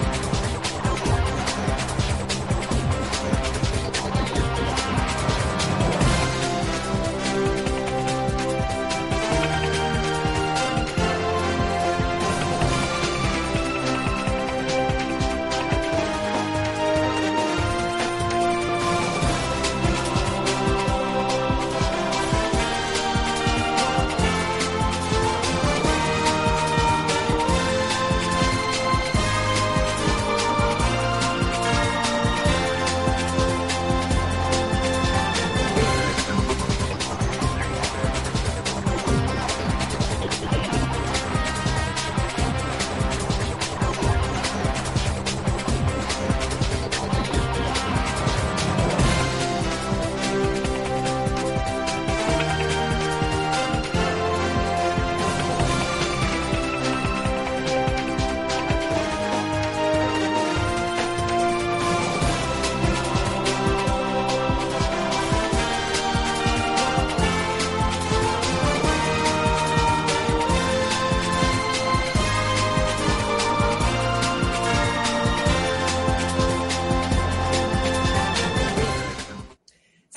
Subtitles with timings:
[0.00, 0.21] Bye.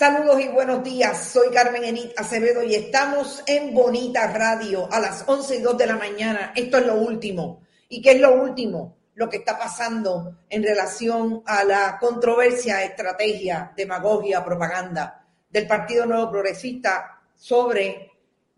[0.05, 1.31] Saludos y buenos días.
[1.31, 5.87] Soy Carmen Enit Acevedo y estamos en Bonita Radio a las 11 y 2 de
[5.87, 6.53] la mañana.
[6.55, 7.63] Esto es lo último.
[7.89, 8.97] ¿Y qué es lo último?
[9.15, 16.29] Lo que está pasando en relación a la controversia, estrategia, demagogia, propaganda del Partido Nuevo
[16.29, 18.11] Progresista sobre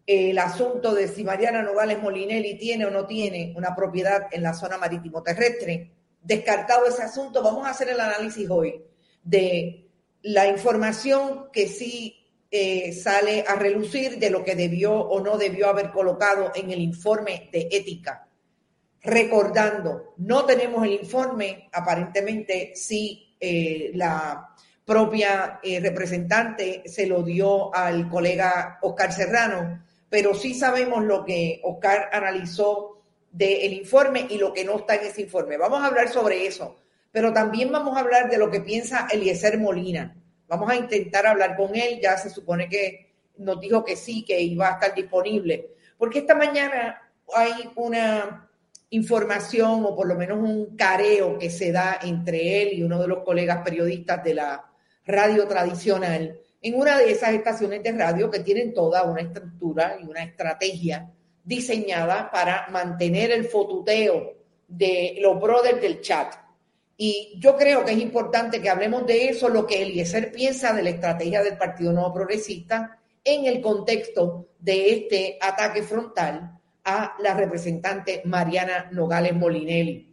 [0.05, 4.53] el asunto de si Mariana Nogales Molinelli tiene o no tiene una propiedad en la
[4.53, 5.93] zona marítimo terrestre.
[6.21, 8.83] Descartado ese asunto, vamos a hacer el análisis hoy
[9.23, 9.86] de
[10.27, 15.69] la información que sí eh, sale a relucir de lo que debió o no debió
[15.69, 18.27] haber colocado en el informe de ética.
[19.01, 24.49] Recordando, no tenemos el informe, aparentemente sí eh, la
[24.83, 31.61] propia eh, representante se lo dio al colega Oscar Serrano, pero sí sabemos lo que
[31.63, 33.01] Oscar analizó
[33.31, 35.57] del informe y lo que no está en ese informe.
[35.57, 36.75] Vamos a hablar sobre eso
[37.11, 40.15] pero también vamos a hablar de lo que piensa Eliezer Molina.
[40.47, 44.39] Vamos a intentar hablar con él, ya se supone que nos dijo que sí, que
[44.41, 47.01] iba a estar disponible, porque esta mañana
[47.35, 48.49] hay una
[48.89, 53.07] información o por lo menos un careo que se da entre él y uno de
[53.07, 54.65] los colegas periodistas de la
[55.05, 60.05] radio tradicional en una de esas estaciones de radio que tienen toda una estructura y
[60.05, 61.11] una estrategia
[61.43, 64.33] diseñada para mantener el fotuteo
[64.67, 66.33] de los brothers del chat
[66.99, 70.81] y yo creo que es importante que hablemos de eso, lo que Eliezer piensa de
[70.81, 77.35] la estrategia del Partido Nuevo Progresista en el contexto de este ataque frontal a la
[77.35, 80.11] representante Mariana Nogales Molinelli.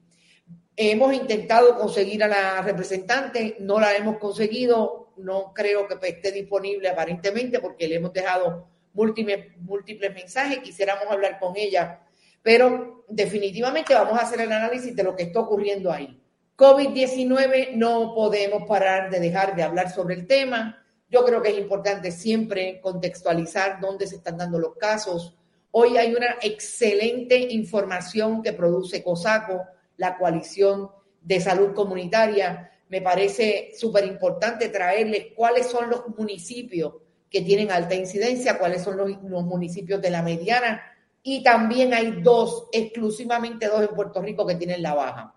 [0.77, 6.91] Hemos intentado conseguir a la representante, no la hemos conseguido, no creo que esté disponible
[6.91, 12.01] aparentemente porque le hemos dejado múltiples, múltiples mensajes, quisiéramos hablar con ella,
[12.43, 16.21] pero definitivamente vamos a hacer el análisis de lo que está ocurriendo ahí.
[16.57, 20.85] COVID-19 no podemos parar de dejar de hablar sobre el tema.
[21.11, 25.35] Yo creo que es importante siempre contextualizar dónde se están dando los casos.
[25.73, 29.63] Hoy hay una excelente información que produce COSACO,
[29.97, 32.71] la coalición de salud comunitaria.
[32.89, 36.95] Me parece súper importante traerles cuáles son los municipios
[37.29, 40.83] que tienen alta incidencia, cuáles son los, los municipios de la mediana
[41.21, 45.35] y también hay dos, exclusivamente dos en Puerto Rico que tienen la baja.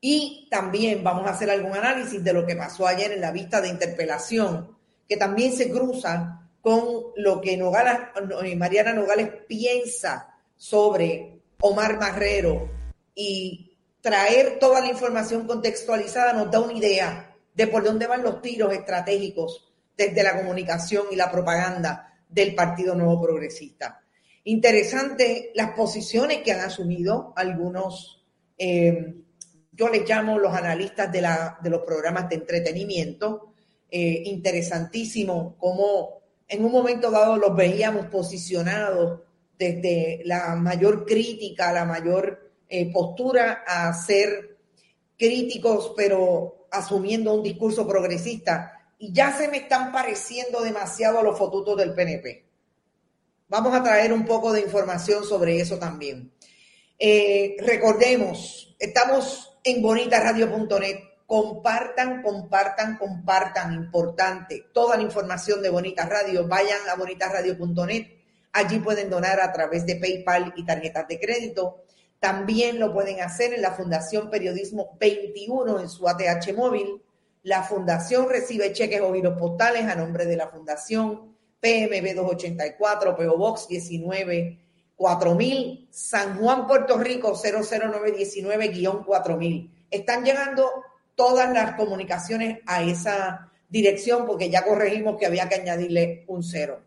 [0.00, 3.60] Y también vamos a hacer algún análisis de lo que pasó ayer en la vista
[3.60, 4.76] de interpelación,
[5.08, 8.08] que también se cruza con lo que Nogales,
[8.44, 12.68] eh, Mariana Nogales piensa sobre Omar Marrero
[13.14, 18.42] y traer toda la información contextualizada nos da una idea de por dónde van los
[18.42, 24.02] tiros estratégicos desde la comunicación y la propaganda del Partido Nuevo Progresista.
[24.44, 28.24] Interesante las posiciones que han asumido algunos
[28.58, 29.14] eh,
[29.76, 33.52] yo les llamo los analistas de, la, de los programas de entretenimiento.
[33.90, 39.20] Eh, interesantísimo cómo en un momento dado los veíamos posicionados
[39.58, 44.56] desde la mayor crítica, la mayor eh, postura a ser
[45.16, 48.72] críticos, pero asumiendo un discurso progresista.
[48.98, 52.44] Y ya se me están pareciendo demasiado a los fotutos del PNP.
[53.48, 56.32] Vamos a traer un poco de información sobre eso también.
[56.98, 60.96] Eh, recordemos, estamos en bonitaradio.net.
[61.26, 63.74] Compartan, compartan, compartan.
[63.74, 64.66] Importante.
[64.72, 66.46] Toda la información de Bonita Radio.
[66.46, 68.06] Vayan a bonitaradio.net.
[68.52, 71.82] Allí pueden donar a través de PayPal y tarjetas de crédito.
[72.18, 77.02] También lo pueden hacer en la Fundación Periodismo 21 en su ATH móvil.
[77.42, 83.36] La Fundación recibe cheques o giros postales a nombre de la Fundación PMB 284, PO
[83.36, 84.65] Box 19
[84.96, 89.70] 4000, San Juan, Puerto Rico 00919-4000.
[89.90, 90.70] Están llegando
[91.14, 96.82] todas las comunicaciones a esa dirección porque ya corregimos que había que añadirle un cero.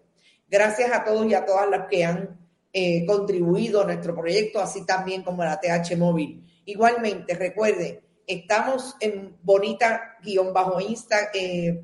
[0.47, 2.39] Gracias a todos y a todas las que han
[2.73, 6.43] eh, contribuido a nuestro proyecto, así también como la TH Móvil.
[6.65, 11.83] Igualmente, recuerde, estamos en Bonita-Insta, eh,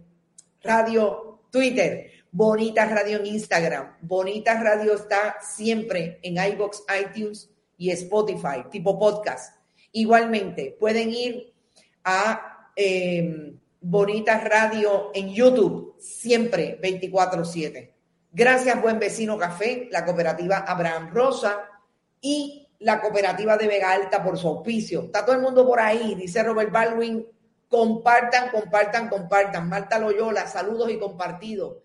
[0.62, 3.96] Radio Twitter, Bonita Radio en Instagram.
[4.02, 9.56] Bonita Radio está siempre en iBox, iTunes y Spotify, tipo podcast.
[9.94, 11.54] Igualmente, pueden ir
[12.04, 17.94] a eh, Bonita Radio en YouTube, siempre 24-7.
[18.34, 21.70] Gracias, Buen Vecino Café, la cooperativa Abraham Rosa
[22.20, 25.04] y la cooperativa de Vega Alta por su auspicio.
[25.04, 27.26] Está todo el mundo por ahí, dice Robert Baldwin.
[27.70, 29.70] Compartan, compartan, compartan.
[29.70, 31.85] Marta Loyola, saludos y compartidos.